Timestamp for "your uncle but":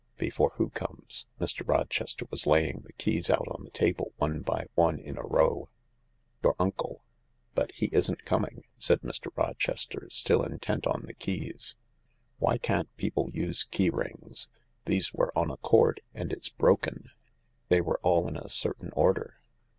6.43-7.73